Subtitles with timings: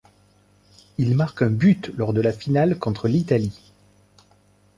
[0.97, 3.61] Il marque un but lors de la finale contre l'Italie.